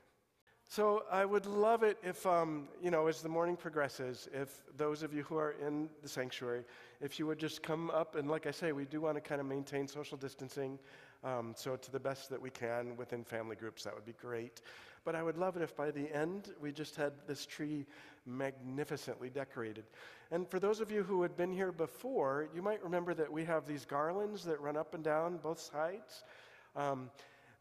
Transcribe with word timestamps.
So 0.68 1.02
I 1.10 1.24
would 1.24 1.46
love 1.46 1.82
it 1.82 1.98
if, 2.02 2.24
um, 2.26 2.68
you 2.80 2.92
know, 2.92 3.08
as 3.08 3.22
the 3.22 3.28
morning 3.28 3.56
progresses, 3.56 4.28
if 4.32 4.62
those 4.76 5.02
of 5.02 5.12
you 5.12 5.24
who 5.24 5.36
are 5.36 5.56
in 5.66 5.88
the 6.00 6.08
sanctuary, 6.08 6.62
if 7.00 7.18
you 7.18 7.26
would 7.26 7.40
just 7.40 7.60
come 7.60 7.90
up 7.90 8.14
and, 8.14 8.30
like 8.30 8.46
I 8.46 8.52
say, 8.52 8.70
we 8.70 8.84
do 8.84 9.00
want 9.00 9.16
to 9.16 9.20
kind 9.20 9.40
of 9.40 9.48
maintain 9.48 9.88
social 9.88 10.16
distancing. 10.16 10.78
Um, 11.22 11.52
so, 11.56 11.76
to 11.76 11.90
the 11.90 12.00
best 12.00 12.30
that 12.30 12.40
we 12.40 12.50
can 12.50 12.96
within 12.96 13.24
family 13.24 13.56
groups, 13.56 13.84
that 13.84 13.94
would 13.94 14.06
be 14.06 14.14
great. 14.14 14.62
But 15.04 15.14
I 15.14 15.22
would 15.22 15.36
love 15.36 15.56
it 15.56 15.62
if 15.62 15.76
by 15.76 15.90
the 15.90 16.14
end 16.14 16.52
we 16.60 16.72
just 16.72 16.96
had 16.96 17.12
this 17.26 17.46
tree 17.46 17.86
magnificently 18.26 19.30
decorated. 19.30 19.84
And 20.30 20.48
for 20.48 20.60
those 20.60 20.80
of 20.80 20.90
you 20.90 21.02
who 21.02 21.22
had 21.22 21.36
been 21.36 21.52
here 21.52 21.72
before, 21.72 22.48
you 22.54 22.62
might 22.62 22.82
remember 22.82 23.14
that 23.14 23.30
we 23.32 23.44
have 23.44 23.66
these 23.66 23.84
garlands 23.84 24.44
that 24.44 24.60
run 24.60 24.76
up 24.76 24.94
and 24.94 25.02
down 25.02 25.38
both 25.38 25.58
sides. 25.58 26.24
Um, 26.76 27.10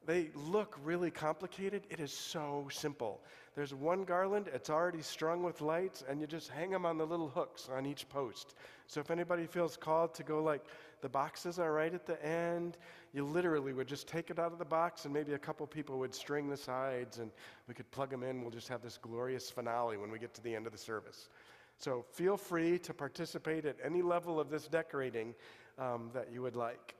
they 0.05 0.29
look 0.33 0.79
really 0.83 1.11
complicated. 1.11 1.83
It 1.89 1.99
is 1.99 2.11
so 2.11 2.67
simple. 2.71 3.21
There's 3.55 3.73
one 3.73 4.03
garland, 4.03 4.49
it's 4.53 4.69
already 4.69 5.01
strung 5.01 5.43
with 5.43 5.61
lights, 5.61 6.03
and 6.07 6.21
you 6.21 6.27
just 6.27 6.49
hang 6.49 6.71
them 6.71 6.85
on 6.85 6.97
the 6.97 7.05
little 7.05 7.27
hooks 7.27 7.69
on 7.71 7.85
each 7.85 8.07
post. 8.09 8.55
So 8.87 8.99
if 9.01 9.11
anybody 9.11 9.45
feels 9.45 9.75
called 9.75 10.13
to 10.15 10.23
go 10.23 10.41
like 10.41 10.63
the 11.01 11.09
boxes 11.09 11.59
are 11.59 11.71
right 11.71 11.93
at 11.93 12.05
the 12.05 12.23
end. 12.25 12.77
You 13.13 13.25
literally 13.25 13.73
would 13.73 13.87
just 13.87 14.07
take 14.07 14.29
it 14.29 14.39
out 14.39 14.51
of 14.51 14.59
the 14.59 14.65
box, 14.65 15.05
and 15.05 15.13
maybe 15.13 15.33
a 15.33 15.39
couple 15.39 15.65
people 15.65 15.97
would 15.99 16.13
string 16.13 16.49
the 16.49 16.57
sides, 16.57 17.19
and 17.19 17.31
we 17.67 17.73
could 17.73 17.89
plug 17.91 18.09
them 18.09 18.23
in. 18.23 18.41
We'll 18.41 18.51
just 18.51 18.67
have 18.67 18.81
this 18.81 18.97
glorious 18.97 19.49
finale 19.49 19.97
when 19.97 20.11
we 20.11 20.19
get 20.19 20.33
to 20.35 20.41
the 20.41 20.55
end 20.55 20.65
of 20.65 20.71
the 20.71 20.77
service. 20.77 21.29
So 21.77 22.05
feel 22.11 22.35
free 22.35 22.77
to 22.79 22.93
participate 22.93 23.65
at 23.65 23.77
any 23.83 24.01
level 24.01 24.39
of 24.39 24.49
this 24.49 24.67
decorating 24.67 25.33
um, 25.77 26.09
that 26.13 26.31
you 26.31 26.41
would 26.41 26.55
like. 26.55 26.95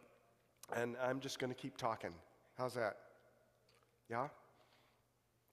And 0.73 0.95
I'm 1.03 1.19
just 1.19 1.39
going 1.39 1.53
to 1.53 1.59
keep 1.59 1.75
talking. 1.75 2.13
How's 2.59 2.73
that? 2.73 2.97
Yeah? 4.11 4.27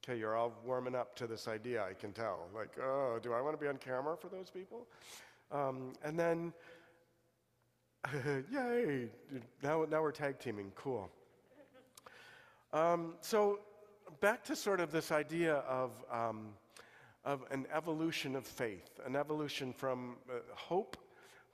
Okay, 0.05 0.19
you're 0.19 0.34
all 0.34 0.53
warming 0.65 0.97
up 0.97 1.15
to 1.17 1.28
this 1.28 1.47
idea, 1.47 1.84
I 1.84 1.93
can 1.93 2.12
tell. 2.12 2.49
Like, 2.53 2.77
oh, 2.83 3.21
do 3.22 3.33
I 3.33 3.41
want 3.41 3.56
to 3.56 3.62
be 3.62 3.69
on 3.69 3.77
camera 3.77 4.17
for 4.17 4.28
those 4.28 4.50
people? 4.50 4.89
Um, 5.53 5.93
and 6.03 6.19
then 6.19 6.53
Yay! 8.53 9.09
Now, 9.62 9.84
now 9.84 10.03
we're 10.03 10.11
tag 10.11 10.41
teaming. 10.41 10.72
Cool. 10.75 11.09
Um, 12.72 13.15
so, 13.21 13.61
back 14.21 14.44
to 14.44 14.56
sort 14.56 14.81
of 14.81 14.91
this 14.91 15.12
idea 15.12 15.55
of, 15.55 15.93
um, 16.12 16.49
of 17.25 17.44
an 17.50 17.67
evolution 17.73 18.37
of 18.37 18.44
faith, 18.44 19.00
an 19.06 19.17
evolution 19.17 19.73
from 19.73 20.17
uh, 20.28 20.38
hope 20.55 20.97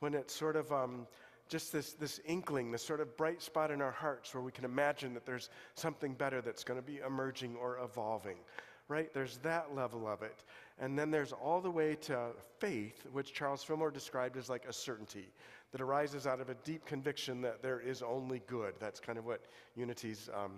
when 0.00 0.14
it's 0.14 0.34
sort 0.34 0.56
of 0.56 0.72
um, 0.72 1.06
just 1.48 1.72
this, 1.72 1.92
this 1.92 2.20
inkling, 2.26 2.70
this 2.70 2.84
sort 2.84 3.00
of 3.00 3.16
bright 3.16 3.42
spot 3.42 3.70
in 3.70 3.82
our 3.82 3.90
hearts 3.90 4.34
where 4.34 4.42
we 4.42 4.52
can 4.52 4.64
imagine 4.64 5.14
that 5.14 5.26
there's 5.26 5.50
something 5.74 6.14
better 6.14 6.40
that's 6.40 6.64
going 6.64 6.80
to 6.80 6.86
be 6.86 6.98
emerging 7.06 7.56
or 7.56 7.78
evolving, 7.82 8.36
right? 8.88 9.12
There's 9.12 9.38
that 9.38 9.74
level 9.74 10.08
of 10.08 10.22
it. 10.22 10.44
And 10.78 10.98
then 10.98 11.10
there's 11.10 11.32
all 11.32 11.60
the 11.60 11.70
way 11.70 11.94
to 12.02 12.30
faith, 12.58 13.06
which 13.12 13.34
Charles 13.34 13.62
Fillmore 13.62 13.90
described 13.90 14.36
as 14.36 14.48
like 14.48 14.64
a 14.66 14.72
certainty 14.72 15.28
that 15.72 15.80
arises 15.80 16.26
out 16.26 16.40
of 16.40 16.48
a 16.50 16.54
deep 16.64 16.84
conviction 16.86 17.40
that 17.42 17.62
there 17.62 17.80
is 17.80 18.02
only 18.02 18.42
good. 18.46 18.74
That's 18.78 19.00
kind 19.00 19.18
of 19.18 19.24
what 19.24 19.42
Unity's, 19.74 20.28
um, 20.34 20.52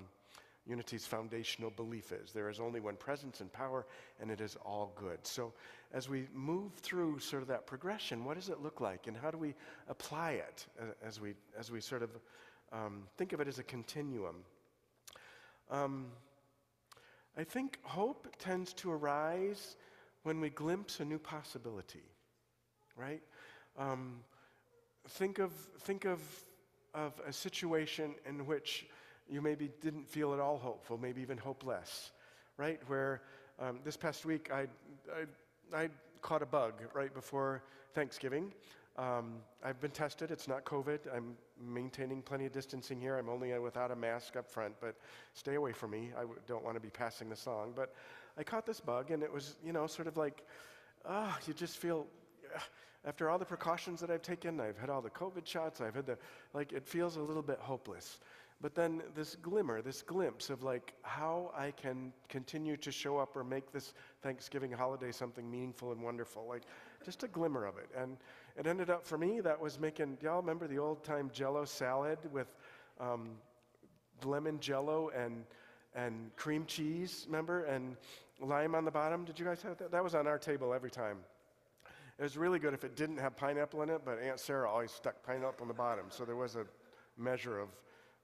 Unity's 0.67 1.07
foundational 1.07 1.71
belief 1.71 2.11
is. 2.13 2.33
There 2.33 2.49
is 2.49 2.59
only 2.59 2.81
one 2.81 2.97
presence 2.97 3.41
and 3.41 3.53
power, 3.53 3.87
and 4.21 4.31
it 4.31 4.41
is 4.41 4.57
all 4.65 4.93
good. 4.97 5.19
So, 5.23 5.53
as 5.93 6.09
we 6.09 6.27
move 6.33 6.73
through 6.75 7.19
sort 7.19 7.43
of 7.43 7.49
that 7.49 7.67
progression, 7.67 8.25
what 8.25 8.37
does 8.37 8.49
it 8.49 8.63
look 8.63 8.81
like, 8.81 9.07
and 9.07 9.17
how 9.17 9.31
do 9.31 9.37
we 9.37 9.55
apply 9.89 10.33
it 10.33 10.67
as 11.05 11.21
we, 11.21 11.35
as 11.59 11.71
we 11.71 11.81
sort 11.81 12.03
of 12.03 12.11
um, 12.73 13.03
think 13.19 13.33
of 13.33 13.41
it 13.41 13.49
as 13.49 13.59
a 13.59 13.63
continuum? 13.63 14.37
Um, 15.71 16.07
I 17.37 17.45
think 17.45 17.79
hope 17.83 18.29
tends 18.39 18.73
to 18.75 18.91
arise 18.91 19.77
when 20.23 20.41
we 20.41 20.49
glimpse 20.49 21.01
a 21.01 21.05
new 21.05 21.19
possibility, 21.19 22.05
right? 22.97 23.21
Um, 23.79 24.21
think 25.09 25.39
of, 25.39 25.53
think 25.81 26.07
of, 26.07 26.21
of 26.95 27.13
a 27.27 27.33
situation 27.33 28.15
in 28.27 28.47
which 28.47 28.87
you 29.29 29.41
maybe 29.41 29.71
didn't 29.81 30.09
feel 30.09 30.35
at 30.35 30.41
all 30.41 30.59
hopeful, 30.59 30.99
maybe 30.99 31.21
even 31.23 31.39
hopeless, 31.39 32.13
right? 32.57 32.81
Where 32.87 33.23
um, 33.59 33.81
this 33.85 33.97
past 33.97 34.25
week 34.25 34.51
I, 34.53 34.67
I, 35.73 35.77
I, 35.77 35.89
caught 36.21 36.43
a 36.43 36.47
bug 36.47 36.73
right 36.95 37.13
before 37.13 37.63
Thanksgiving. 37.93 38.51
Um, 38.97 39.35
I've 39.63 39.79
been 39.79 39.91
tested. 39.91 40.31
It's 40.31 40.49
not 40.49 40.65
COVID. 40.65 41.01
I'm 41.15 41.37
maintaining 41.61 42.23
plenty 42.23 42.47
of 42.47 42.53
distancing 42.53 42.99
here. 42.99 43.19
I'm 43.19 43.29
only 43.29 43.57
without 43.59 43.91
a 43.91 43.97
mask 43.97 44.37
up 44.37 44.49
front, 44.49 44.75
but 44.81 44.95
stay 45.35 45.57
away 45.57 45.73
from 45.73 45.91
me. 45.91 46.13
I 46.17 46.25
don't 46.47 46.65
want 46.65 46.77
to 46.77 46.81
be 46.81 46.89
passing 46.89 47.29
the 47.29 47.37
song. 47.37 47.73
But 47.77 47.93
I 48.39 48.43
caught 48.43 48.65
this 48.65 48.81
bug, 48.81 49.11
and 49.11 49.23
it 49.23 49.33
was, 49.33 49.57
you 49.63 49.73
know, 49.73 49.87
sort 49.87 50.09
of 50.09 50.17
like, 50.17 50.47
ah, 51.05 51.37
oh, 51.37 51.45
you 51.47 51.53
just 51.53 51.77
feel. 51.77 52.07
After 53.07 53.29
all 53.29 53.39
the 53.39 53.45
precautions 53.45 54.01
that 54.01 54.11
I've 54.11 54.23
taken, 54.23 54.59
I've 54.61 54.79
had 54.79 54.89
all 54.89 55.03
the 55.03 55.11
COVID 55.11 55.45
shots, 55.45 55.83
I've 55.83 55.95
had 55.95 56.07
the, 56.07 56.17
like, 56.55 56.73
it 56.73 56.87
feels 56.87 57.17
a 57.17 57.21
little 57.21 57.43
bit 57.43 57.59
hopeless. 57.61 58.19
But 58.61 58.75
then 58.75 59.03
this 59.15 59.37
glimmer, 59.37 59.83
this 59.83 60.03
glimpse 60.03 60.49
of 60.49 60.63
like 60.63 60.95
how 61.03 61.53
I 61.57 61.71
can 61.71 62.13
continue 62.29 62.77
to 62.79 62.91
show 62.91 63.19
up 63.19 63.37
or 63.37 63.45
make 63.45 63.73
this 63.73 63.93
Thanksgiving 64.23 64.73
holiday 64.73 65.13
something 65.13 65.51
meaningful 65.51 65.93
and 65.93 66.01
wonderful, 66.01 66.47
like 66.49 66.63
just 67.05 67.23
a 67.25 67.29
glimmer 67.29 67.67
of 67.67 67.77
it. 67.77 67.91
And 67.97 68.17
it 68.57 68.67
ended 68.67 68.89
up 68.89 69.05
for 69.05 69.19
me 69.19 69.41
that 69.41 69.61
was 69.61 69.79
making. 69.79 70.17
Y'all 70.23 70.41
remember 70.41 70.67
the 70.67 70.79
old 70.79 71.05
time 71.05 71.31
Jello 71.33 71.65
salad 71.65 72.19
with 72.33 72.55
um, 72.99 73.31
lemon 74.25 74.59
Jello 74.61 75.11
and 75.15 75.45
and 75.95 76.35
cream 76.37 76.65
cheese? 76.67 77.25
Remember 77.27 77.65
and 77.65 77.97
lime 78.41 78.75
on 78.75 78.85
the 78.85 78.91
bottom. 78.91 79.25
Did 79.25 79.39
you 79.39 79.45
guys 79.45 79.63
have 79.63 79.79
that? 79.79 79.93
That 79.93 80.03
was 80.03 80.15
on 80.15 80.27
our 80.27 80.39
table 80.39 80.73
every 80.73 80.91
time. 80.91 81.19
It 82.19 82.23
was 82.23 82.37
really 82.37 82.59
good 82.61 82.75
if 82.75 82.85
it 82.85 82.95
didn't 82.95 83.19
have 83.19 83.37
pineapple 83.37 83.83
in 83.83 83.91
it, 83.91 84.03
but 84.05 84.21
Aunt 84.21 84.39
Sarah 84.39 84.71
always 84.71 84.93
stuck 84.93 85.21
pineapple 85.25 85.63
on 85.63 85.69
the 85.69 85.75
bottom, 85.75 86.07
so 86.11 86.25
there 86.25 86.37
was 86.37 86.55
a 86.55 86.65
measure 87.19 87.59
of, 87.59 87.69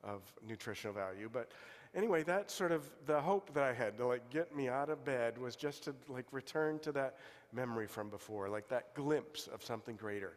of 0.04 0.22
nutritional 0.46 0.94
value. 0.94 1.28
But 1.32 1.50
anyway, 1.94 2.22
that's 2.22 2.54
sort 2.54 2.72
of 2.72 2.90
the 3.06 3.20
hope 3.20 3.52
that 3.54 3.62
I 3.62 3.72
had 3.72 3.96
to 3.98 4.06
like 4.06 4.28
get 4.30 4.54
me 4.54 4.68
out 4.68 4.90
of 4.90 5.04
bed 5.04 5.38
was 5.38 5.56
just 5.56 5.84
to 5.84 5.94
like 6.08 6.26
return 6.32 6.78
to 6.80 6.92
that 6.92 7.16
memory 7.52 7.86
from 7.86 8.08
before, 8.08 8.48
like 8.48 8.68
that 8.68 8.94
glimpse 8.94 9.48
of 9.48 9.64
something 9.64 9.96
greater. 9.96 10.36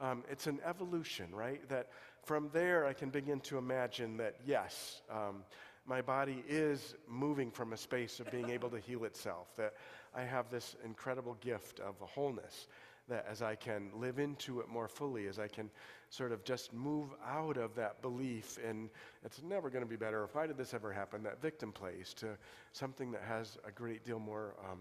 Um, 0.00 0.24
it's 0.30 0.46
an 0.46 0.60
evolution, 0.64 1.34
right? 1.34 1.66
That 1.68 1.88
from 2.24 2.50
there 2.52 2.86
I 2.86 2.92
can 2.92 3.10
begin 3.10 3.40
to 3.40 3.58
imagine 3.58 4.16
that 4.18 4.36
yes, 4.46 5.02
um, 5.10 5.44
my 5.86 6.00
body 6.00 6.44
is 6.48 6.94
moving 7.08 7.50
from 7.50 7.72
a 7.72 7.76
space 7.76 8.20
of 8.20 8.30
being 8.30 8.50
able 8.50 8.70
to 8.70 8.78
heal 8.78 9.04
itself. 9.04 9.48
That 9.56 9.74
I 10.14 10.22
have 10.22 10.50
this 10.50 10.76
incredible 10.84 11.36
gift 11.40 11.80
of 11.80 11.94
wholeness. 12.00 12.68
That 13.10 13.26
as 13.30 13.42
I 13.42 13.56
can 13.56 13.90
live 13.94 14.18
into 14.18 14.60
it 14.60 14.68
more 14.68 14.88
fully, 14.88 15.26
as 15.26 15.38
I 15.38 15.48
can 15.48 15.68
sort 16.08 16.32
of 16.32 16.42
just 16.44 16.72
move 16.72 17.08
out 17.26 17.56
of 17.56 17.74
that 17.74 18.00
belief 18.00 18.58
in 18.58 18.88
it's 19.24 19.42
never 19.42 19.68
going 19.68 19.84
to 19.84 19.90
be 19.90 19.96
better, 19.96 20.22
or 20.22 20.30
why 20.32 20.46
did 20.46 20.56
this 20.56 20.72
ever 20.74 20.92
happen, 20.92 21.22
that 21.24 21.42
victim 21.42 21.72
place, 21.72 22.14
to 22.14 22.38
something 22.72 23.10
that 23.10 23.22
has 23.22 23.58
a 23.66 23.70
great 23.72 24.04
deal 24.04 24.18
more 24.18 24.54
um, 24.70 24.78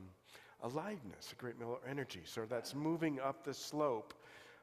aliveness, 0.64 1.34
a 1.34 1.36
great 1.36 1.58
deal 1.60 1.68
more 1.68 1.80
energy. 1.90 2.22
So 2.26 2.46
that's 2.48 2.74
moving 2.74 3.20
up 3.20 3.44
the 3.44 3.54
slope 3.54 4.14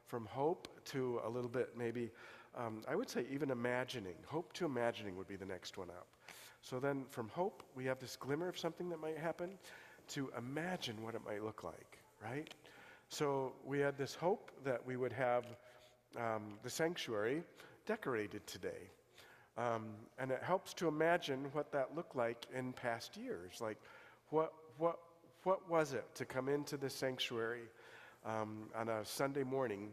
from 0.05 0.25
hope 0.25 0.67
to 0.85 1.19
a 1.25 1.29
little 1.29 1.49
bit 1.49 1.77
maybe, 1.77 2.09
um, 2.57 2.81
I 2.87 2.95
would 2.95 3.09
say 3.09 3.25
even 3.29 3.51
imagining. 3.51 4.15
Hope 4.25 4.53
to 4.53 4.65
imagining 4.65 5.17
would 5.17 5.27
be 5.27 5.35
the 5.35 5.45
next 5.45 5.77
one 5.77 5.89
up. 5.89 6.07
So 6.61 6.79
then 6.79 7.05
from 7.09 7.29
hope, 7.29 7.63
we 7.75 7.85
have 7.85 7.99
this 7.99 8.15
glimmer 8.15 8.47
of 8.47 8.57
something 8.57 8.89
that 8.89 8.99
might 8.99 9.17
happen 9.17 9.57
to 10.09 10.31
imagine 10.37 10.95
what 11.03 11.15
it 11.15 11.21
might 11.25 11.43
look 11.43 11.63
like, 11.63 11.99
right? 12.23 12.53
So 13.09 13.53
we 13.65 13.79
had 13.79 13.97
this 13.97 14.13
hope 14.13 14.51
that 14.65 14.85
we 14.85 14.97
would 14.97 15.13
have 15.13 15.45
um, 16.17 16.57
the 16.63 16.69
sanctuary 16.69 17.43
decorated 17.85 18.45
today. 18.45 18.89
Um, 19.57 19.85
and 20.19 20.29
it 20.29 20.43
helps 20.43 20.73
to 20.75 20.87
imagine 20.87 21.45
what 21.53 21.71
that 21.71 21.95
looked 21.95 22.15
like 22.15 22.45
in 22.53 22.73
past 22.73 23.17
years. 23.17 23.59
Like, 23.59 23.77
what, 24.29 24.53
what, 24.77 24.99
what 25.43 25.69
was 25.69 25.93
it 25.93 26.05
to 26.15 26.25
come 26.25 26.49
into 26.49 26.77
the 26.77 26.89
sanctuary 26.89 27.63
um, 28.25 28.69
on 28.75 28.89
a 28.89 29.03
Sunday 29.05 29.43
morning 29.43 29.89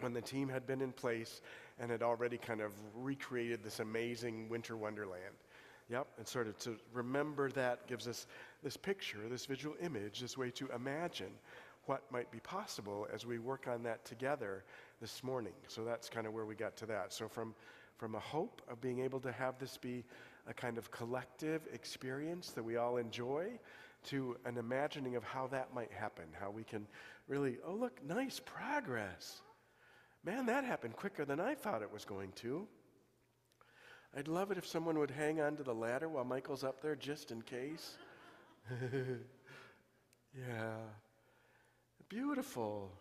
when 0.00 0.12
the 0.14 0.22
team 0.22 0.48
had 0.48 0.66
been 0.66 0.80
in 0.80 0.92
place 0.92 1.40
and 1.78 1.90
had 1.90 2.02
already 2.02 2.38
kind 2.38 2.60
of 2.60 2.72
recreated 2.94 3.62
this 3.62 3.80
amazing 3.80 4.48
winter 4.48 4.76
wonderland? 4.76 5.34
Yep, 5.88 6.06
and 6.18 6.26
sort 6.26 6.48
of 6.48 6.58
to 6.60 6.76
remember 6.92 7.50
that 7.50 7.86
gives 7.86 8.08
us 8.08 8.26
this 8.62 8.76
picture, 8.76 9.20
this 9.28 9.46
visual 9.46 9.76
image, 9.80 10.20
this 10.20 10.36
way 10.36 10.50
to 10.52 10.68
imagine 10.74 11.30
what 11.86 12.10
might 12.10 12.30
be 12.30 12.40
possible 12.40 13.06
as 13.12 13.24
we 13.24 13.38
work 13.38 13.66
on 13.68 13.82
that 13.84 14.04
together 14.04 14.64
this 15.00 15.22
morning. 15.22 15.52
So 15.68 15.84
that's 15.84 16.08
kind 16.08 16.26
of 16.26 16.32
where 16.32 16.44
we 16.44 16.54
got 16.54 16.76
to 16.78 16.86
that. 16.86 17.12
So 17.12 17.28
from 17.28 17.54
from 17.96 18.14
a 18.14 18.20
hope 18.20 18.62
of 18.68 18.80
being 18.80 19.00
able 19.00 19.20
to 19.20 19.32
have 19.32 19.58
this 19.58 19.76
be 19.76 20.04
a 20.46 20.54
kind 20.54 20.78
of 20.78 20.90
collective 20.90 21.62
experience 21.72 22.50
that 22.50 22.62
we 22.62 22.76
all 22.76 22.98
enjoy 22.98 23.58
to 24.04 24.36
an 24.44 24.58
imagining 24.58 25.16
of 25.16 25.24
how 25.24 25.46
that 25.48 25.74
might 25.74 25.90
happen, 25.90 26.24
how 26.38 26.50
we 26.50 26.62
can 26.62 26.86
really, 27.26 27.58
oh, 27.66 27.74
look, 27.74 28.04
nice 28.04 28.40
progress. 28.44 29.40
Man, 30.24 30.46
that 30.46 30.64
happened 30.64 30.94
quicker 30.94 31.24
than 31.24 31.40
I 31.40 31.54
thought 31.54 31.82
it 31.82 31.92
was 31.92 32.04
going 32.04 32.32
to. 32.36 32.66
I'd 34.16 34.28
love 34.28 34.50
it 34.50 34.58
if 34.58 34.66
someone 34.66 34.98
would 34.98 35.10
hang 35.10 35.40
on 35.40 35.56
to 35.56 35.62
the 35.62 35.74
ladder 35.74 36.08
while 36.08 36.24
Michael's 36.24 36.64
up 36.64 36.80
there 36.80 36.96
just 36.96 37.32
in 37.32 37.42
case. 37.42 37.96
yeah. 40.34 40.76
Beautiful. 42.08 42.92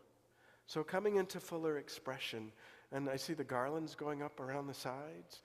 So, 0.68 0.84
coming 0.84 1.18
into 1.18 1.40
fuller 1.40 1.78
expression, 1.78 2.52
and 2.92 3.07
I 3.07 3.18
see 3.18 3.34
the 3.34 3.44
garlands 3.44 3.94
going 3.94 4.24
up 4.24 4.40
around 4.40 4.68
the 4.68 4.74
sides. 4.74 5.42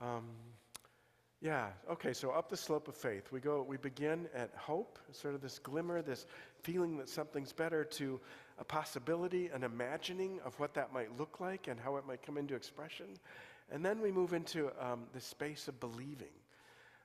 Um, 0.00 0.28
yeah, 1.40 1.68
okay, 1.90 2.12
so 2.12 2.30
up 2.30 2.50
the 2.50 2.56
slope 2.56 2.86
of 2.86 2.94
faith. 2.94 3.32
We 3.32 3.40
go, 3.40 3.62
we 3.66 3.78
begin 3.78 4.28
at 4.34 4.54
hope, 4.54 4.98
sort 5.10 5.34
of 5.34 5.40
this 5.40 5.58
glimmer, 5.58 6.02
this 6.02 6.26
feeling 6.62 6.98
that 6.98 7.08
something's 7.08 7.52
better, 7.52 7.82
to 7.84 8.20
a 8.58 8.64
possibility, 8.64 9.48
an 9.48 9.64
imagining 9.64 10.38
of 10.44 10.58
what 10.60 10.74
that 10.74 10.92
might 10.92 11.16
look 11.18 11.40
like 11.40 11.66
and 11.66 11.80
how 11.80 11.96
it 11.96 12.06
might 12.06 12.22
come 12.22 12.36
into 12.36 12.54
expression. 12.54 13.06
And 13.72 13.84
then 13.84 14.00
we 14.00 14.12
move 14.12 14.34
into 14.34 14.70
um, 14.78 15.04
the 15.14 15.20
space 15.20 15.66
of 15.66 15.80
believing. 15.80 16.28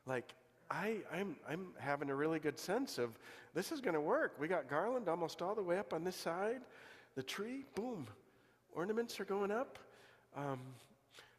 Like, 0.05 0.33
I, 0.69 0.97
I'm, 1.13 1.35
I'm 1.49 1.67
having 1.77 2.09
a 2.09 2.15
really 2.15 2.39
good 2.39 2.59
sense 2.59 2.97
of 2.97 3.17
this 3.53 3.71
is 3.71 3.81
going 3.81 3.93
to 3.93 4.01
work. 4.01 4.35
We 4.39 4.47
got 4.47 4.69
garland 4.69 5.07
almost 5.07 5.41
all 5.41 5.55
the 5.55 5.63
way 5.63 5.77
up 5.77 5.93
on 5.93 6.03
this 6.03 6.15
side. 6.15 6.61
The 7.15 7.23
tree, 7.23 7.65
boom, 7.75 8.07
ornaments 8.73 9.19
are 9.19 9.25
going 9.25 9.51
up. 9.51 9.79
Um, 10.35 10.59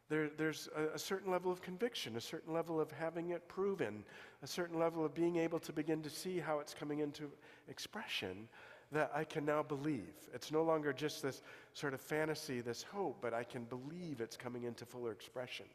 there, 0.09 0.29
there's 0.37 0.69
a, 0.75 0.95
a, 0.95 0.99
certain 0.99 1.31
level 1.31 1.51
of 1.51 1.61
conviction, 1.61 2.15
a 2.15 2.21
certain 2.21 2.53
level 2.53 2.79
of 2.79 2.91
having 2.91 3.31
it 3.31 3.47
proven, 3.47 4.03
a 4.41 4.47
certain 4.47 4.79
level 4.79 5.05
of 5.05 5.13
being 5.13 5.35
able 5.35 5.59
to 5.59 5.73
begin 5.73 6.01
to 6.01 6.09
see 6.09 6.39
how 6.39 6.59
it's 6.59 6.73
coming 6.73 6.99
into 6.99 7.29
expression 7.67 8.47
that 8.91 9.11
I 9.13 9.25
can 9.25 9.43
now 9.45 9.63
believe. 9.63 10.13
It's 10.33 10.51
no 10.51 10.63
longer 10.63 10.93
just 10.93 11.21
this 11.21 11.41
sort 11.73 11.93
of 11.93 11.99
fantasy, 11.99 12.61
this 12.61 12.83
hope, 12.83 13.17
but 13.21 13.33
I 13.33 13.43
can 13.43 13.65
believe 13.65 14.21
it's 14.21 14.37
coming 14.37 14.63
into 14.63 14.85
fuller 14.85 15.11
expression. 15.11 15.65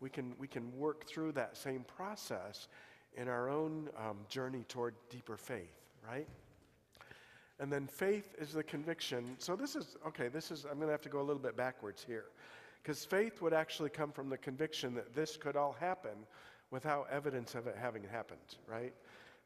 We 0.00 0.10
can, 0.10 0.34
we 0.38 0.46
can 0.46 0.70
work 0.78 1.06
through 1.06 1.32
that 1.32 1.56
same 1.56 1.84
process 1.84 2.68
in 3.16 3.28
our 3.28 3.48
own 3.48 3.88
um, 3.98 4.18
journey 4.28 4.64
toward 4.68 4.94
deeper 5.10 5.36
faith, 5.36 5.74
right? 6.06 6.26
And 7.58 7.70
then 7.70 7.86
faith 7.86 8.34
is 8.38 8.52
the 8.52 8.62
conviction. 8.62 9.36
So 9.38 9.54
this 9.54 9.76
is, 9.76 9.96
okay, 10.06 10.28
this 10.28 10.50
is, 10.50 10.64
I'm 10.64 10.76
going 10.76 10.88
to 10.88 10.92
have 10.92 11.02
to 11.02 11.10
go 11.10 11.20
a 11.20 11.22
little 11.22 11.42
bit 11.42 11.56
backwards 11.56 12.02
here. 12.06 12.24
Because 12.82 13.04
faith 13.04 13.42
would 13.42 13.52
actually 13.52 13.90
come 13.90 14.10
from 14.10 14.30
the 14.30 14.38
conviction 14.38 14.94
that 14.94 15.14
this 15.14 15.36
could 15.36 15.56
all 15.56 15.76
happen 15.78 16.26
without 16.70 17.08
evidence 17.10 17.54
of 17.54 17.66
it 17.66 17.76
having 17.78 18.02
happened, 18.04 18.56
right? 18.66 18.94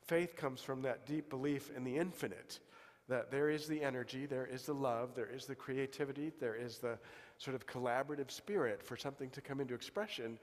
Faith 0.01 0.37
comes 0.37 0.61
from 0.61 0.83
that 0.83 1.07
deep 1.07 1.31
belief 1.31 1.71
in 1.77 1.83
the 1.83 1.97
infinite, 1.97 2.61
that 3.09 3.31
there 3.31 3.51
is 3.51 3.67
the 3.67 3.83
energy, 3.83 4.27
there 4.27 4.47
is 4.47 4.65
the 4.65 4.75
love, 4.75 5.15
there 5.15 5.29
is 5.29 5.47
the 5.47 5.55
creativity, 5.55 6.31
there 6.39 6.55
is 6.55 6.79
the 6.79 6.99
sort 7.39 7.57
of 7.57 7.67
collaborative 7.67 8.31
spirit 8.31 8.83
for 8.83 8.97
something 8.97 9.31
to 9.31 9.41
come 9.41 9.61
into 9.61 9.75
expression, 9.75 10.39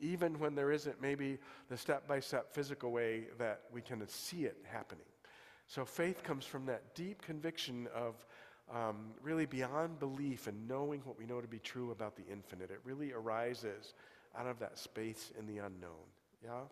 even 0.00 0.38
when 0.38 0.54
there 0.54 0.70
isn't 0.70 1.00
maybe 1.00 1.38
the 1.68 1.76
step 1.76 2.06
by 2.06 2.20
step 2.20 2.52
physical 2.52 2.90
way 2.90 3.24
that 3.38 3.62
we 3.72 3.80
can 3.80 4.06
see 4.08 4.44
it 4.44 4.58
happening. 4.64 5.06
So 5.66 5.84
faith 5.84 6.22
comes 6.22 6.44
from 6.44 6.66
that 6.66 6.94
deep 6.94 7.22
conviction 7.22 7.88
of 7.94 8.26
um, 8.72 9.12
really 9.22 9.46
beyond 9.46 9.98
belief 9.98 10.46
and 10.46 10.68
knowing 10.68 11.00
what 11.04 11.18
we 11.18 11.26
know 11.26 11.40
to 11.40 11.48
be 11.48 11.58
true 11.58 11.90
about 11.90 12.16
the 12.16 12.24
infinite. 12.30 12.70
It 12.70 12.80
really 12.84 13.12
arises 13.12 13.94
out 14.36 14.46
of 14.46 14.58
that 14.58 14.78
space 14.78 15.32
in 15.38 15.46
the 15.46 15.58
unknown. 15.58 16.06
Yeah? 16.44 16.62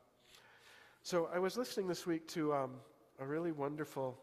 So 1.02 1.28
I 1.32 1.38
was 1.38 1.56
listening 1.56 1.86
this 1.86 2.06
week 2.06 2.26
to 2.28 2.52
um, 2.54 2.72
a 3.20 3.26
really 3.26 3.52
wonderful 3.52 4.18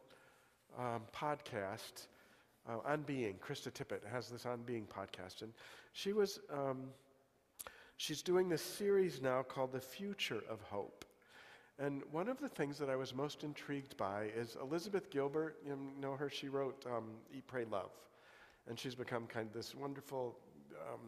um, 0.77 1.01
podcast 1.15 2.07
uh, 2.69 2.77
on 2.85 3.01
being. 3.01 3.35
Krista 3.35 3.71
Tippett 3.71 4.05
has 4.11 4.29
this 4.29 4.45
on 4.45 4.61
being 4.63 4.85
podcast, 4.85 5.41
and 5.41 5.53
she 5.93 6.13
was 6.13 6.39
um, 6.51 6.83
she's 8.01 8.23
doing 8.23 8.49
this 8.49 8.63
series 8.63 9.21
now 9.21 9.43
called 9.43 9.71
The 9.71 9.79
Future 9.79 10.41
of 10.49 10.59
Hope. 10.63 11.05
And 11.77 12.01
one 12.11 12.29
of 12.29 12.39
the 12.39 12.49
things 12.49 12.79
that 12.79 12.89
I 12.89 12.95
was 12.95 13.13
most 13.13 13.43
intrigued 13.43 13.95
by 13.95 14.29
is 14.35 14.57
Elizabeth 14.59 15.11
Gilbert. 15.11 15.57
You 15.63 15.77
know 16.01 16.15
her, 16.15 16.27
she 16.27 16.49
wrote 16.49 16.83
um, 16.87 17.11
Eat, 17.31 17.45
Pray, 17.45 17.65
Love. 17.69 17.91
And 18.67 18.79
she's 18.79 18.95
become 18.95 19.27
kind 19.27 19.47
of 19.47 19.53
this 19.53 19.75
wonderful 19.75 20.35
um, 20.91 20.99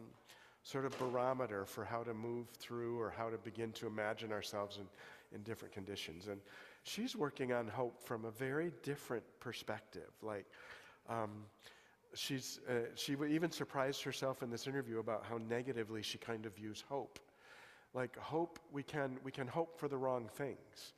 sort 0.62 0.84
of 0.84 0.96
barometer 0.96 1.64
for 1.64 1.84
how 1.84 2.04
to 2.04 2.14
move 2.14 2.48
through 2.60 3.00
or 3.00 3.12
how 3.16 3.28
to 3.28 3.38
begin 3.38 3.72
to 3.72 3.88
imagine 3.88 4.30
ourselves 4.30 4.78
in, 4.78 4.86
in 5.36 5.42
different 5.42 5.74
conditions. 5.74 6.28
And 6.28 6.40
she's 6.84 7.16
working 7.16 7.52
on 7.52 7.66
hope 7.66 8.00
from 8.04 8.24
a 8.24 8.30
very 8.30 8.70
different 8.84 9.24
perspective. 9.40 10.12
Like, 10.22 10.46
um, 11.08 11.30
she's, 12.14 12.60
uh, 12.68 12.72
she 12.94 13.16
even 13.28 13.50
surprised 13.50 14.02
herself 14.02 14.42
in 14.42 14.50
this 14.50 14.66
interview 14.66 14.98
about 14.98 15.24
how 15.28 15.38
negatively 15.38 16.02
she 16.02 16.18
kind 16.18 16.46
of 16.46 16.54
views 16.54 16.84
hope 16.88 17.18
like 17.94 18.18
hope, 18.18 18.58
we 18.72 18.82
can, 18.82 19.18
we 19.22 19.30
can 19.30 19.46
hope 19.46 19.78
for 19.78 19.88
the 19.88 19.96
wrong 19.96 20.28
things. 20.36 20.92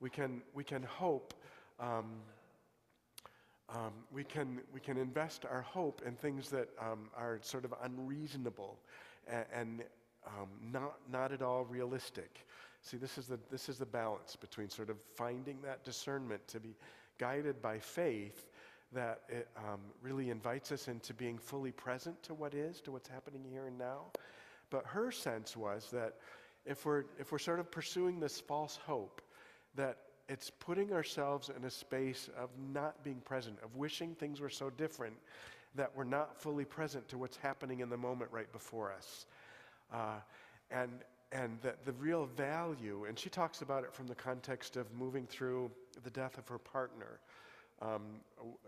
We 0.00 0.10
can, 0.10 0.42
we 0.52 0.62
can 0.62 0.82
hope, 0.82 1.32
um, 1.80 2.04
um, 3.70 3.92
we, 4.12 4.24
can, 4.24 4.60
we 4.72 4.80
can 4.80 4.98
invest 4.98 5.46
our 5.50 5.62
hope 5.62 6.02
in 6.06 6.14
things 6.14 6.50
that 6.50 6.68
um, 6.78 7.08
are 7.16 7.38
sort 7.42 7.64
of 7.64 7.72
unreasonable 7.82 8.78
and, 9.26 9.46
and 9.54 9.82
um, 10.26 10.48
not, 10.70 10.96
not 11.10 11.32
at 11.32 11.40
all 11.40 11.64
realistic. 11.64 12.46
See, 12.82 12.98
this 12.98 13.16
is, 13.16 13.26
the, 13.26 13.38
this 13.50 13.70
is 13.70 13.78
the 13.78 13.86
balance 13.86 14.36
between 14.36 14.68
sort 14.68 14.90
of 14.90 14.98
finding 15.14 15.62
that 15.62 15.82
discernment 15.82 16.46
to 16.48 16.60
be 16.60 16.76
guided 17.16 17.62
by 17.62 17.78
faith 17.78 18.50
that 18.92 19.22
it 19.28 19.48
um, 19.56 19.80
really 20.02 20.30
invites 20.30 20.70
us 20.72 20.88
into 20.88 21.12
being 21.14 21.38
fully 21.38 21.72
present 21.72 22.22
to 22.22 22.34
what 22.34 22.54
is, 22.54 22.80
to 22.82 22.92
what's 22.92 23.08
happening 23.08 23.42
here 23.50 23.66
and 23.66 23.78
now, 23.78 24.02
but 24.70 24.86
her 24.86 25.10
sense 25.10 25.56
was 25.56 25.88
that 25.92 26.14
if 26.64 26.86
we're, 26.86 27.04
if 27.18 27.32
we're 27.32 27.38
sort 27.38 27.60
of 27.60 27.70
pursuing 27.70 28.20
this 28.20 28.40
false 28.40 28.78
hope, 28.86 29.20
that 29.74 29.98
it's 30.28 30.50
putting 30.50 30.92
ourselves 30.92 31.50
in 31.54 31.64
a 31.64 31.70
space 31.70 32.30
of 32.38 32.48
not 32.72 33.02
being 33.04 33.20
present, 33.20 33.58
of 33.62 33.76
wishing 33.76 34.14
things 34.14 34.40
were 34.40 34.48
so 34.48 34.70
different 34.70 35.14
that 35.74 35.90
we're 35.94 36.04
not 36.04 36.40
fully 36.40 36.64
present 36.64 37.08
to 37.08 37.18
what's 37.18 37.36
happening 37.36 37.80
in 37.80 37.88
the 37.88 37.96
moment 37.96 38.30
right 38.32 38.50
before 38.52 38.92
us. 38.92 39.26
Uh, 39.92 40.16
and, 40.70 40.90
and 41.32 41.58
that 41.62 41.84
the 41.84 41.92
real 41.92 42.26
value, 42.36 43.04
and 43.08 43.18
she 43.18 43.28
talks 43.28 43.60
about 43.60 43.84
it 43.84 43.92
from 43.92 44.06
the 44.06 44.14
context 44.14 44.76
of 44.76 44.90
moving 44.94 45.26
through 45.26 45.70
the 46.04 46.10
death 46.10 46.38
of 46.38 46.46
her 46.48 46.58
partner, 46.58 47.18
um, 47.82 48.02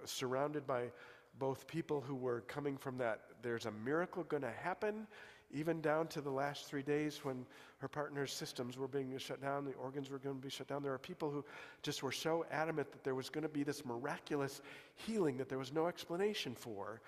surrounded 0.05 0.67
by 0.67 0.91
both 1.39 1.67
people 1.67 2.01
who 2.01 2.15
were 2.15 2.41
coming 2.43 2.77
from 2.77 2.99
that, 2.99 3.21
there's 3.43 3.67
a 3.67 3.71
miracle 3.71 4.25
going 4.25 4.43
to 4.43 4.51
happen, 4.51 5.07
even 5.53 5.81
down 5.81 6.07
to 6.09 6.21
the 6.21 6.31
last 6.31 6.67
three 6.67 6.83
days 6.83 7.21
when 7.23 7.47
her 7.79 7.89
partner's 7.89 8.33
systems 8.33 8.79
were 8.79 8.89
being 8.89 9.17
shut 9.19 9.41
down, 9.41 9.65
the 9.65 9.75
organs 9.75 10.11
were 10.11 10.19
going 10.19 10.37
to 10.37 10.43
be 10.43 10.49
shut 10.49 10.67
down. 10.67 10.83
There 10.83 10.95
are 10.95 10.99
people 10.99 11.31
who 11.31 11.45
just 11.83 12.03
were 12.03 12.13
so 12.13 12.47
adamant 12.51 12.91
that 12.93 13.05
there 13.05 13.15
was 13.15 13.29
going 13.29 13.43
to 13.43 13.49
be 13.49 13.63
this 13.63 13.85
miraculous 13.85 14.63
healing 14.95 15.37
that 15.37 15.49
there 15.49 15.59
was 15.59 15.73
no 15.73 15.87
explanation 15.87 16.55
for, 16.55 17.01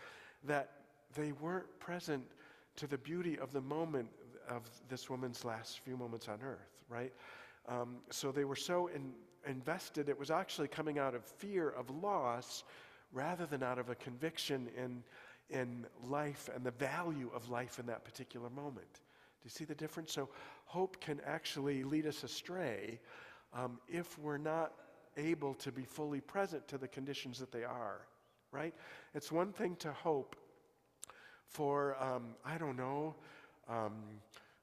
that 0.45 0.71
they 1.15 1.33
weren't 1.33 1.67
present 1.81 2.23
to 2.77 2.87
the 2.87 2.99
beauty 2.99 3.39
of 3.39 3.53
the 3.53 3.61
moment 3.61 4.09
of 4.49 4.63
this 4.89 5.11
woman's 5.11 5.45
last 5.45 5.81
few 5.81 5.97
moments 5.97 6.29
on 6.29 6.39
earth, 6.43 6.83
right? 6.89 7.13
Um, 7.67 7.97
so 8.11 8.31
they 8.33 8.45
were 8.45 8.57
so 8.57 8.89
in, 8.89 9.13
invested, 9.47 10.09
it 10.09 10.19
was 10.19 10.31
actually 10.31 10.69
coming 10.69 10.99
out 10.99 11.15
of 11.15 11.25
fear 11.25 11.71
of 11.71 11.91
loss 12.03 12.65
rather 13.13 13.47
than 13.47 13.63
out 13.63 13.79
of 13.79 13.89
a 13.89 13.95
conviction 13.95 14.69
in, 14.77 15.03
in 15.51 15.87
life 16.07 16.49
and 16.55 16.65
the 16.65 16.71
value 16.73 17.31
of 17.35 17.49
life 17.49 17.79
in 17.79 17.87
that 17.87 18.05
particular 18.05 18.51
moment. 18.51 18.93
Do 18.93 19.45
you 19.45 19.51
see 19.51 19.65
the 19.65 19.75
difference? 19.75 20.13
So, 20.13 20.29
hope 20.65 21.01
can 21.01 21.21
actually 21.25 21.85
lead 21.85 22.07
us 22.07 22.25
astray 22.25 23.01
um, 23.55 23.79
if 23.89 24.19
we're 24.19 24.39
not 24.39 24.73
able 25.17 25.55
to 25.55 25.73
be 25.73 25.85
fully 25.85 26.21
present 26.21 26.67
to 26.69 26.79
the 26.79 26.89
conditions 26.89 27.39
that 27.39 27.51
they 27.51 27.65
are, 27.65 28.03
right? 28.53 28.75
It's 29.15 29.33
one 29.33 29.53
thing 29.53 29.77
to 29.77 29.93
hope 29.93 30.37
for, 31.47 31.97
um, 32.03 32.35
I 32.45 32.59
don't 32.59 32.77
know, 32.77 33.15
um, 33.69 33.95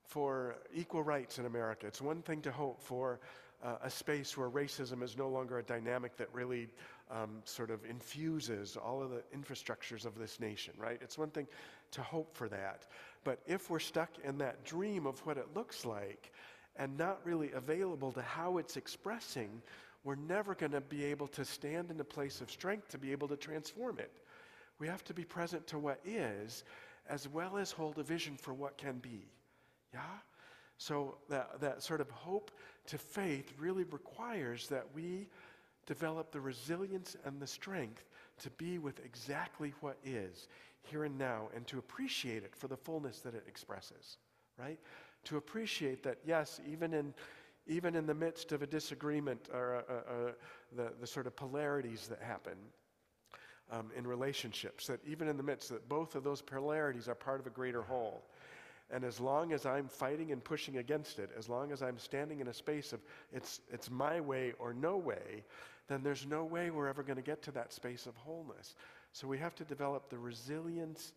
for 0.08 0.56
equal 0.74 1.04
rights 1.04 1.40
in 1.40 1.46
America. 1.46 1.88
It's 1.88 2.02
one 2.02 2.22
thing 2.22 2.42
to 2.42 2.52
hope 2.52 2.82
for 2.82 3.20
uh, 3.64 3.78
a 3.84 3.90
space 3.90 4.38
where 4.38 4.50
racism 4.50 5.02
is 5.02 5.18
no 5.18 5.28
longer 5.28 5.60
a 5.60 5.64
dynamic 5.64 6.16
that 6.18 6.28
really 6.34 6.68
um, 7.12 7.42
sort 7.46 7.72
of 7.72 7.84
infuses 7.86 8.78
all 8.78 9.02
of 9.02 9.10
the 9.10 9.24
infrastructures 9.36 10.06
of 10.06 10.18
this 10.18 10.40
nation, 10.40 10.74
right? 10.78 11.00
It's 11.02 11.18
one 11.18 11.30
thing 11.30 11.48
to 11.92 12.02
hope 12.02 12.36
for 12.36 12.48
that. 12.50 12.86
But 13.24 13.40
if 13.48 13.70
we're 13.70 13.80
stuck 13.80 14.12
in 14.24 14.38
that 14.40 14.64
dream 14.66 15.08
of 15.08 15.20
what 15.26 15.38
it 15.38 15.48
looks 15.56 15.86
like 15.86 16.32
and 16.76 16.98
not 16.98 17.20
really 17.24 17.52
available 17.54 18.12
to 18.12 18.22
how 18.22 18.58
it's 18.58 18.78
expressing, 18.78 19.62
we're 20.04 20.16
never 20.16 20.54
going 20.54 20.74
to 20.74 20.82
be 20.82 21.04
able 21.06 21.28
to 21.30 21.44
stand 21.44 21.90
in 21.90 22.00
a 22.00 22.04
place 22.04 22.42
of 22.42 22.52
strength 22.52 22.90
to 22.90 22.98
be 22.98 23.12
able 23.12 23.28
to 23.30 23.38
transform 23.38 24.00
it. 24.00 24.12
We 24.78 24.88
have 24.88 25.04
to 25.06 25.14
be 25.14 25.24
present 25.24 25.66
to 25.68 25.80
what 25.80 26.00
is 26.06 26.64
as 27.10 27.28
well 27.28 27.58
as 27.58 27.72
hold 27.72 27.98
a 27.98 28.04
vision 28.04 28.36
for 28.36 28.54
what 28.54 28.78
can 28.78 28.98
be. 28.98 29.28
Yeah? 29.96 30.02
So 30.78 31.16
that, 31.30 31.62
that 31.62 31.82
sort 31.82 32.02
of 32.02 32.10
hope 32.10 32.52
to 32.88 32.98
faith 32.98 33.54
really 33.58 33.86
requires 33.86 34.68
that 34.68 34.86
we 34.94 35.30
develop 35.86 36.32
the 36.32 36.42
resilience 36.42 37.16
and 37.25 37.42
the 37.42 37.48
strength 37.48 38.04
to 38.40 38.50
be 38.52 38.78
with 38.78 39.00
exactly 39.06 39.74
what 39.80 39.98
is 40.04 40.50
here 40.82 41.06
and 41.06 41.18
now 41.18 41.48
and 41.56 41.66
to 41.68 41.80
appreciate 41.80 42.44
it 42.44 42.54
for 42.54 42.68
the 42.68 42.75
fullness 42.75 43.20
that 43.22 43.34
it 43.34 43.46
expresses, 43.48 44.18
right? 44.60 44.80
To 45.25 45.38
appreciate 45.38 46.04
that, 46.04 46.18
yes, 46.25 46.60
even 46.70 46.94
in, 46.94 47.14
even 47.68 47.96
in 47.96 48.06
the 48.06 48.14
midst 48.14 48.52
of 48.52 48.62
a 48.62 48.68
disagreement 48.68 49.48
or 49.54 49.84
uh, 49.90 49.94
uh, 49.94 50.32
the, 50.75 50.92
the 51.00 51.08
sort 51.08 51.25
of 51.25 51.36
polarities 51.38 52.08
that 52.08 52.22
happen, 52.22 52.58
um, 53.72 53.92
in 53.96 54.06
relationships, 54.06 54.88
that 54.88 55.00
even 55.06 55.28
in 55.28 55.38
the 55.38 55.44
midst 55.44 55.70
that 55.70 55.88
both 55.90 56.16
of 56.16 56.24
those 56.24 56.42
polarities 56.42 57.08
are 57.08 57.16
part 57.16 57.40
of 57.40 57.48
a 57.48 57.50
greater 57.50 57.82
whole. 57.82 58.24
And 58.92 59.04
as 59.04 59.20
long 59.20 59.51
as 59.51 59.65
I'm 59.65 59.88
fighting 59.88 60.32
and 60.32 60.44
pushing 60.44 60.77
against 60.77 61.18
it, 61.18 61.32
as 61.38 61.50
long 61.50 61.72
as 61.72 61.82
I'm 61.82 61.98
standing 61.98 62.39
in 62.39 62.48
a 62.48 62.54
space 62.54 62.94
of 62.94 63.00
it's, 63.34 63.62
it's 63.72 63.89
my 63.89 64.22
way 64.22 64.54
or 64.60 64.74
no 64.74 64.98
way, 64.98 65.44
then 65.88 66.04
there's 66.04 66.25
no 66.25 66.44
way 66.46 66.70
we're 66.70 66.88
ever 66.88 67.04
going 67.04 67.18
to 67.18 67.24
get 67.24 67.42
to 67.44 67.51
that 67.51 67.74
space 67.74 68.06
of 68.06 68.15
wholeness. 68.18 68.75
So 69.12 69.27
we 69.27 69.38
have 69.39 69.56
to 69.56 69.63
develop 69.63 70.10
the 70.10 70.18
resilience 70.18 71.13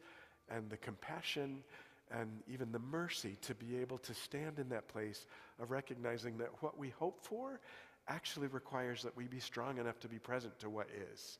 and 0.51 0.71
the 0.71 0.77
compassion 0.79 1.63
and 2.11 2.31
even 2.51 2.73
the 2.73 2.79
mercy 2.79 3.37
to 3.43 3.55
be 3.55 3.77
able 3.77 3.99
to 3.99 4.15
stand 4.15 4.59
in 4.59 4.69
that 4.71 4.89
place 4.89 5.27
of 5.61 5.71
recognizing 5.71 6.39
that 6.39 6.49
what 6.61 6.79
we 6.79 6.91
hope 6.91 7.19
for 7.23 7.61
actually 8.09 8.47
requires 8.47 9.03
that 9.03 9.15
we 9.17 9.25
be 9.25 9.41
strong 9.41 9.77
enough 9.79 10.01
to 10.01 10.09
be 10.09 10.19
present 10.19 10.59
to 10.61 10.71
what 10.71 10.89
is. 11.13 11.39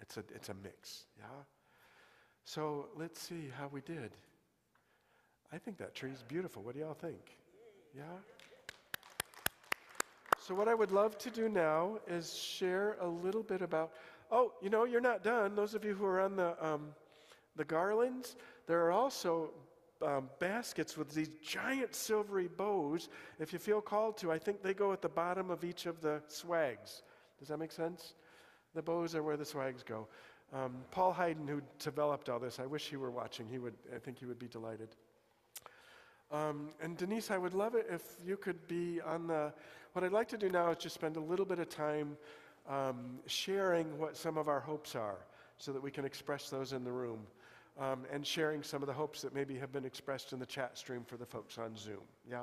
It's 0.00 0.16
a, 0.16 0.24
it's 0.34 0.48
a 0.48 0.54
mix, 0.54 1.04
yeah? 1.18 1.26
So 2.44 2.86
let's 2.96 3.20
see 3.20 3.50
how 3.56 3.68
we 3.70 3.80
did. 3.82 4.10
I 5.52 5.58
think 5.58 5.78
that 5.78 5.94
tree's 5.94 6.22
beautiful. 6.26 6.62
What 6.62 6.74
do 6.74 6.80
y'all 6.80 6.94
think? 6.94 7.36
Yeah? 7.96 8.02
So, 10.40 10.54
what 10.54 10.68
I 10.68 10.74
would 10.74 10.92
love 10.92 11.18
to 11.18 11.30
do 11.30 11.48
now 11.48 11.98
is 12.06 12.34
share 12.34 12.96
a 13.00 13.06
little 13.06 13.42
bit 13.42 13.62
about. 13.62 13.92
Oh, 14.30 14.52
you 14.60 14.68
know, 14.68 14.84
you're 14.84 15.00
not 15.00 15.24
done. 15.24 15.54
Those 15.54 15.74
of 15.74 15.84
you 15.84 15.94
who 15.94 16.04
are 16.04 16.20
on 16.20 16.36
the, 16.36 16.54
um, 16.64 16.88
the 17.56 17.64
garlands, 17.64 18.36
there 18.66 18.84
are 18.84 18.92
also 18.92 19.50
um, 20.04 20.28
baskets 20.38 20.96
with 20.98 21.14
these 21.14 21.30
giant 21.42 21.94
silvery 21.94 22.48
bows. 22.48 23.08
If 23.38 23.52
you 23.52 23.58
feel 23.58 23.80
called 23.80 24.18
to, 24.18 24.30
I 24.30 24.38
think 24.38 24.62
they 24.62 24.74
go 24.74 24.92
at 24.92 25.00
the 25.00 25.08
bottom 25.08 25.50
of 25.50 25.64
each 25.64 25.86
of 25.86 26.00
the 26.02 26.22
swags. 26.28 27.02
Does 27.38 27.48
that 27.48 27.58
make 27.58 27.72
sense? 27.72 28.14
The 28.74 28.82
bows 28.82 29.14
are 29.14 29.22
where 29.22 29.36
the 29.36 29.44
swags 29.44 29.82
go. 29.82 30.06
Um, 30.52 30.76
Paul 30.90 31.12
Hayden, 31.12 31.46
who 31.46 31.62
developed 31.78 32.28
all 32.28 32.38
this, 32.38 32.58
I 32.58 32.66
wish 32.66 32.88
he 32.88 32.96
were 32.96 33.10
watching. 33.10 33.46
He 33.48 33.58
would, 33.58 33.74
I 33.94 33.98
think 33.98 34.18
he 34.18 34.26
would 34.26 34.38
be 34.38 34.48
delighted. 34.48 34.88
Um, 36.30 36.68
and 36.82 36.96
Denise, 36.96 37.30
I 37.30 37.38
would 37.38 37.54
love 37.54 37.74
it 37.74 37.86
if 37.90 38.02
you 38.24 38.36
could 38.36 38.66
be 38.68 39.00
on 39.00 39.26
the. 39.26 39.52
What 39.92 40.04
I'd 40.04 40.12
like 40.12 40.28
to 40.28 40.38
do 40.38 40.50
now 40.50 40.70
is 40.70 40.78
just 40.78 40.94
spend 40.94 41.16
a 41.16 41.20
little 41.20 41.46
bit 41.46 41.58
of 41.58 41.68
time 41.70 42.16
um, 42.68 43.18
sharing 43.26 43.98
what 43.98 44.16
some 44.16 44.36
of 44.36 44.48
our 44.48 44.60
hopes 44.60 44.94
are 44.94 45.18
so 45.56 45.72
that 45.72 45.82
we 45.82 45.90
can 45.90 46.04
express 46.04 46.50
those 46.50 46.72
in 46.72 46.84
the 46.84 46.92
room. 46.92 47.20
Um, 47.80 48.06
and 48.12 48.26
sharing 48.26 48.64
some 48.64 48.82
of 48.82 48.88
the 48.88 48.92
hopes 48.92 49.22
that 49.22 49.32
maybe 49.32 49.56
have 49.56 49.72
been 49.72 49.84
expressed 49.84 50.32
in 50.32 50.40
the 50.40 50.46
chat 50.46 50.76
stream 50.76 51.04
for 51.06 51.16
the 51.16 51.24
folks 51.24 51.58
on 51.58 51.76
Zoom. 51.76 52.02
Yeah? 52.28 52.40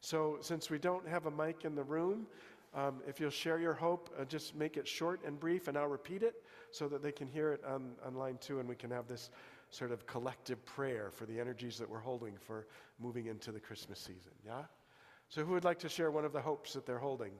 So, 0.00 0.38
since 0.42 0.70
we 0.70 0.78
don't 0.78 1.06
have 1.08 1.26
a 1.26 1.30
mic 1.30 1.64
in 1.64 1.74
the 1.74 1.82
room, 1.82 2.28
um, 2.74 3.00
if 3.06 3.20
you'll 3.20 3.30
share 3.30 3.58
your 3.58 3.74
hope, 3.74 4.10
uh, 4.18 4.24
just 4.24 4.54
make 4.56 4.76
it 4.76 4.86
short 4.86 5.20
and 5.24 5.38
brief, 5.38 5.68
and 5.68 5.78
I'll 5.78 5.86
repeat 5.86 6.22
it 6.22 6.42
so 6.70 6.88
that 6.88 7.02
they 7.02 7.12
can 7.12 7.28
hear 7.28 7.52
it 7.52 7.62
on, 7.64 7.92
online 8.04 8.38
too, 8.38 8.58
and 8.58 8.68
we 8.68 8.74
can 8.74 8.90
have 8.90 9.06
this 9.06 9.30
sort 9.70 9.92
of 9.92 10.06
collective 10.06 10.64
prayer 10.64 11.10
for 11.10 11.24
the 11.24 11.38
energies 11.38 11.78
that 11.78 11.88
we're 11.88 12.00
holding 12.00 12.34
for 12.36 12.66
moving 12.98 13.26
into 13.26 13.52
the 13.52 13.60
Christmas 13.60 13.98
season. 13.98 14.32
Yeah? 14.44 14.62
So, 15.28 15.44
who 15.44 15.52
would 15.52 15.64
like 15.64 15.78
to 15.80 15.88
share 15.88 16.10
one 16.10 16.24
of 16.24 16.32
the 16.32 16.40
hopes 16.40 16.72
that 16.74 16.84
they're 16.84 16.98
holding? 16.98 17.32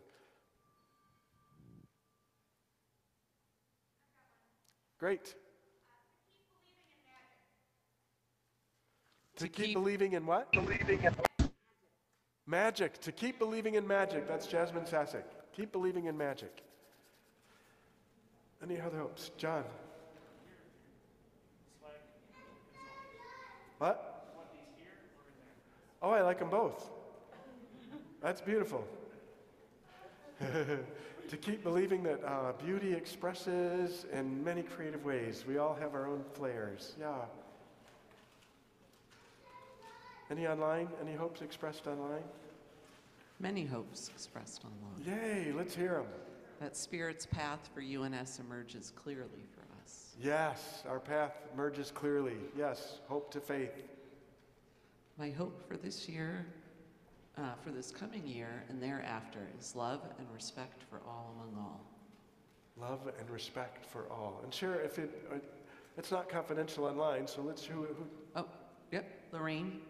Great. 4.99 5.35
To, 9.37 9.49
keep, 9.49 9.67
keep- 9.67 9.75
believing 9.75 10.13
in 10.13 10.27
what? 10.27 10.51
Believing 10.53 11.03
in 11.03 11.15
magic. 12.55 13.01
To 13.01 13.11
keep 13.11 13.41
believing 13.41 13.75
in 13.75 13.85
magic. 13.85 14.29
That's 14.29 14.47
Jasmine 14.47 14.85
Sasek. 14.85 15.25
Keep 15.57 15.73
believing 15.73 16.05
in 16.07 16.17
magic. 16.17 16.63
Any 18.63 18.81
other 18.81 18.99
hopes? 18.99 19.33
John. 19.37 19.65
What? 23.79 23.97
Oh, 26.01 26.11
I 26.11 26.23
like 26.23 26.39
them 26.39 26.49
both. 26.49 26.91
That's 28.23 28.41
beautiful. 28.41 28.87
to 30.41 31.37
keep 31.41 31.65
believing 31.65 32.05
that 32.05 32.23
uh, 32.25 32.53
beauty 32.65 32.93
expresses 32.93 34.07
in 34.13 34.45
many 34.45 34.63
creative 34.63 35.05
ways. 35.05 35.45
We 35.47 35.59
all 35.59 35.75
have 35.75 35.95
our 35.95 36.07
own 36.07 36.25
flairs. 36.39 36.93
Yeah. 37.01 37.25
Any 40.31 40.47
online? 40.47 40.89
Any 41.03 41.15
hopes 41.15 41.43
expressed 41.43 41.89
online? 41.89 42.23
Many 43.41 43.65
hopes 43.65 44.09
expressed 44.09 44.65
online. 44.65 45.21
Yay, 45.21 45.53
let's 45.53 45.75
hear 45.75 45.95
them. 45.95 46.07
That 46.61 46.77
Spirit's 46.77 47.27
path 47.27 47.69
for 47.75 47.81
UNS 47.81 48.39
emerges 48.39 48.93
clearly 48.97 49.45
for 49.55 49.63
us. 49.83 50.15
Yes, 50.23 50.85
our 50.89 51.01
path 51.01 51.33
merges 51.57 51.91
clearly. 51.91 52.37
Yes, 52.57 53.01
hope 53.09 53.31
to 53.33 53.41
faith. 53.41 53.83
My 55.19 55.31
hope 55.31 55.61
for 55.69 55.77
this 55.77 56.09
year, 56.09 56.47
uh, 57.37 57.55
for 57.63 57.71
this 57.71 57.91
coming 57.91 58.27
year 58.27 58.65
and 58.69 58.83
thereafter, 58.83 59.41
is 59.59 59.75
love 59.75 60.01
and 60.19 60.27
respect 60.33 60.83
for 60.89 61.01
all 61.07 61.35
among 61.37 61.63
all. 61.63 61.81
Love 62.77 63.13
and 63.19 63.31
respect 63.31 63.85
for 63.85 64.11
all. 64.11 64.41
And 64.43 64.53
share 64.53 64.81
if 64.81 64.99
it, 64.99 65.27
uh, 65.33 65.37
it's 65.97 66.11
not 66.11 66.29
confidential 66.29 66.85
online, 66.85 67.27
so 67.27 67.43
let's 67.43 67.65
who, 67.65 67.83
who 67.83 68.07
Oh, 68.37 68.47
yep, 68.91 69.05
Lorraine. 69.33 69.81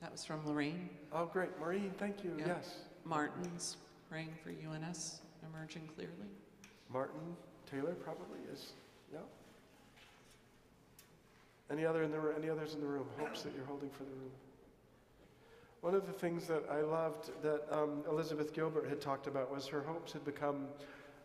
That 0.00 0.12
was 0.12 0.24
from 0.24 0.46
Lorraine. 0.46 0.88
Oh, 1.12 1.26
great. 1.26 1.58
Maureen, 1.58 1.92
thank 1.98 2.22
you. 2.22 2.32
Yeah. 2.38 2.46
Yes. 2.48 2.76
Martin's 3.04 3.76
praying 4.08 4.32
for 4.42 4.50
UNS 4.50 5.20
emerging 5.48 5.88
clearly. 5.94 6.28
Martin 6.92 7.36
Taylor 7.70 7.94
probably 7.94 8.38
is. 8.52 8.72
No. 9.12 9.20
Any 11.70 11.84
other 11.84 12.02
in 12.02 12.10
the 12.10 12.34
any 12.36 12.48
others 12.48 12.74
in 12.74 12.80
the 12.80 12.86
room? 12.86 13.06
Hopes 13.18 13.42
that 13.42 13.54
you're 13.54 13.66
holding 13.66 13.90
for 13.90 14.04
the 14.04 14.10
room. 14.10 14.30
One 15.80 15.94
of 15.94 16.06
the 16.06 16.12
things 16.12 16.46
that 16.46 16.64
I 16.70 16.80
loved 16.80 17.30
that 17.42 17.62
um, 17.70 18.02
Elizabeth 18.10 18.52
Gilbert 18.52 18.88
had 18.88 19.00
talked 19.00 19.26
about 19.26 19.50
was 19.52 19.66
her 19.68 19.80
hopes 19.82 20.12
had 20.12 20.24
become, 20.24 20.66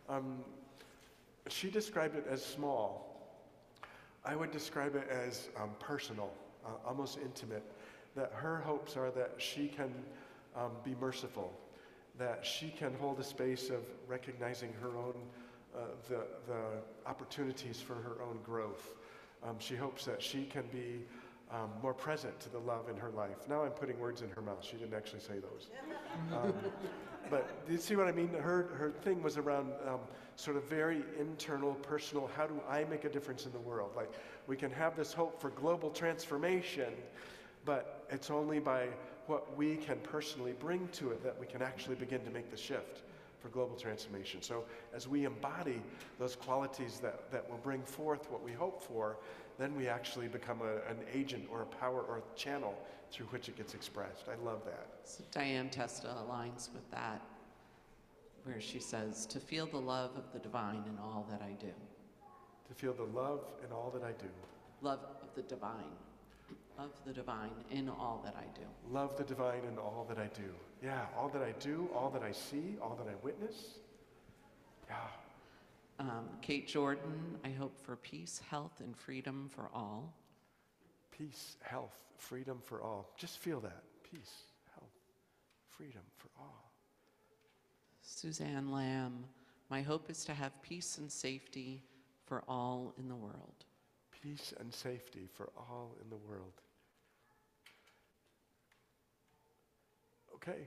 um, 0.08 0.44
she 1.48 1.70
described 1.70 2.14
it 2.16 2.24
as 2.30 2.44
small. 2.44 3.10
I 4.24 4.36
would 4.36 4.52
describe 4.52 4.94
it 4.94 5.08
as 5.08 5.48
um, 5.60 5.70
personal, 5.80 6.32
uh, 6.64 6.68
almost 6.86 7.18
intimate. 7.18 7.64
That 8.16 8.32
her 8.34 8.58
hopes 8.58 8.96
are 8.96 9.10
that 9.10 9.34
she 9.38 9.68
can 9.68 9.92
um, 10.56 10.70
be 10.84 10.94
merciful, 11.00 11.52
that 12.18 12.46
she 12.46 12.68
can 12.68 12.94
hold 12.94 13.18
a 13.18 13.24
space 13.24 13.70
of 13.70 13.82
recognizing 14.06 14.72
her 14.80 14.96
own, 14.96 15.14
uh, 15.74 15.80
the, 16.08 16.20
the 16.46 16.62
opportunities 17.06 17.80
for 17.80 17.94
her 17.94 18.22
own 18.22 18.38
growth. 18.44 18.94
Um, 19.42 19.56
she 19.58 19.74
hopes 19.74 20.04
that 20.04 20.22
she 20.22 20.44
can 20.44 20.64
be 20.72 21.00
um, 21.50 21.70
more 21.82 21.94
present 21.94 22.38
to 22.40 22.50
the 22.50 22.58
love 22.58 22.88
in 22.88 22.96
her 22.96 23.10
life. 23.10 23.48
Now 23.48 23.64
I'm 23.64 23.72
putting 23.72 23.98
words 23.98 24.22
in 24.22 24.30
her 24.30 24.40
mouth. 24.40 24.64
She 24.64 24.76
didn't 24.76 24.94
actually 24.94 25.20
say 25.20 25.34
those. 25.34 25.68
Um, 26.32 26.54
but 27.30 27.66
do 27.66 27.72
you 27.72 27.78
see 27.78 27.96
what 27.96 28.06
I 28.06 28.12
mean? 28.12 28.28
Her, 28.28 28.68
her 28.76 28.92
thing 29.02 29.22
was 29.22 29.36
around 29.36 29.72
um, 29.88 29.98
sort 30.36 30.56
of 30.56 30.68
very 30.68 31.02
internal, 31.18 31.74
personal, 31.74 32.30
how 32.36 32.46
do 32.46 32.60
I 32.68 32.84
make 32.84 33.04
a 33.04 33.08
difference 33.08 33.46
in 33.46 33.52
the 33.52 33.58
world? 33.58 33.90
Like, 33.96 34.12
we 34.46 34.56
can 34.56 34.70
have 34.70 34.96
this 34.96 35.12
hope 35.12 35.40
for 35.40 35.50
global 35.50 35.90
transformation, 35.90 36.92
but 37.64 38.06
it's 38.10 38.30
only 38.30 38.58
by 38.58 38.88
what 39.26 39.56
we 39.56 39.76
can 39.76 39.98
personally 40.02 40.52
bring 40.58 40.88
to 40.88 41.10
it 41.10 41.22
that 41.24 41.38
we 41.38 41.46
can 41.46 41.62
actually 41.62 41.94
begin 41.96 42.22
to 42.24 42.30
make 42.30 42.50
the 42.50 42.56
shift 42.56 43.02
for 43.40 43.48
global 43.48 43.76
transformation. 43.76 44.42
So, 44.42 44.64
as 44.94 45.06
we 45.06 45.24
embody 45.24 45.80
those 46.18 46.34
qualities 46.34 46.98
that, 47.00 47.30
that 47.30 47.48
will 47.50 47.58
bring 47.58 47.82
forth 47.82 48.30
what 48.30 48.42
we 48.42 48.52
hope 48.52 48.82
for, 48.82 49.18
then 49.58 49.74
we 49.76 49.86
actually 49.86 50.28
become 50.28 50.60
a, 50.62 50.76
an 50.90 50.98
agent 51.12 51.46
or 51.50 51.62
a 51.62 51.66
power 51.66 52.00
or 52.00 52.18
a 52.18 52.38
channel 52.38 52.74
through 53.12 53.26
which 53.26 53.48
it 53.48 53.56
gets 53.56 53.74
expressed. 53.74 54.24
I 54.28 54.42
love 54.44 54.64
that. 54.64 54.88
So 55.04 55.24
Diane 55.30 55.68
Testa 55.68 56.08
aligns 56.08 56.72
with 56.72 56.90
that, 56.90 57.20
where 58.44 58.60
she 58.60 58.80
says, 58.80 59.26
To 59.26 59.38
feel 59.40 59.66
the 59.66 59.80
love 59.80 60.16
of 60.16 60.32
the 60.32 60.38
divine 60.38 60.84
in 60.88 60.98
all 60.98 61.26
that 61.30 61.42
I 61.42 61.52
do. 61.60 61.72
To 62.68 62.74
feel 62.74 62.94
the 62.94 63.04
love 63.04 63.40
in 63.64 63.72
all 63.72 63.90
that 63.94 64.02
I 64.02 64.12
do. 64.12 64.28
Love 64.80 65.00
of 65.22 65.28
the 65.34 65.42
divine. 65.42 65.96
Of 66.76 66.90
the 67.06 67.12
divine 67.12 67.50
in 67.70 67.88
all 67.88 68.20
that 68.24 68.34
I 68.36 68.44
do. 68.58 68.66
Love 68.90 69.16
the 69.16 69.22
divine 69.22 69.62
in 69.70 69.78
all 69.78 70.04
that 70.08 70.18
I 70.18 70.26
do. 70.34 70.50
Yeah, 70.82 71.06
all 71.16 71.28
that 71.28 71.42
I 71.42 71.52
do, 71.60 71.88
all 71.94 72.10
that 72.10 72.22
I 72.22 72.32
see, 72.32 72.76
all 72.82 72.96
that 72.96 73.08
I 73.08 73.14
witness. 73.22 73.78
Yeah. 74.88 74.96
Um, 76.00 76.28
Kate 76.42 76.66
Jordan, 76.66 77.38
I 77.44 77.50
hope 77.50 77.78
for 77.78 77.94
peace, 77.96 78.40
health, 78.50 78.80
and 78.80 78.96
freedom 78.96 79.48
for 79.54 79.70
all. 79.72 80.12
Peace, 81.16 81.56
health, 81.62 81.96
freedom 82.18 82.58
for 82.64 82.82
all. 82.82 83.08
Just 83.16 83.38
feel 83.38 83.60
that. 83.60 83.84
Peace, 84.02 84.42
health, 84.74 84.90
freedom 85.68 86.02
for 86.16 86.28
all. 86.38 86.72
Suzanne 88.02 88.72
Lamb, 88.72 89.24
my 89.70 89.80
hope 89.80 90.10
is 90.10 90.24
to 90.24 90.34
have 90.34 90.60
peace 90.62 90.98
and 90.98 91.10
safety 91.10 91.82
for 92.26 92.42
all 92.48 92.92
in 92.98 93.08
the 93.08 93.14
world. 93.14 93.64
Peace 94.24 94.54
and 94.58 94.72
safety 94.72 95.28
for 95.36 95.50
all 95.54 95.94
in 96.02 96.08
the 96.08 96.16
world. 96.16 96.54
Okay. 100.34 100.66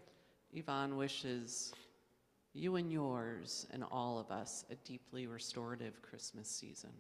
Yvonne 0.54 0.96
wishes 0.96 1.74
you 2.54 2.76
and 2.76 2.92
yours 2.92 3.66
and 3.72 3.84
all 3.92 4.20
of 4.20 4.30
us 4.30 4.64
a 4.70 4.76
deeply 4.88 5.26
restorative 5.26 6.04
Christmas 6.04 6.48
season. 6.48 6.92